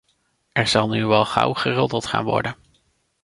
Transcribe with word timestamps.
Er 0.51 0.67
zal 0.67 0.89
nu 0.89 1.05
wel 1.05 1.25
gauw 1.25 1.53
geroddeld 1.53 2.05
gaan 2.05 2.23
worden. 2.23 2.55